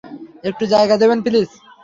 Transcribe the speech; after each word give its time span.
একটু 0.43 0.63
জায়গা 0.73 0.95
দেবেন, 1.01 1.19
প্লিজ? 1.25 1.49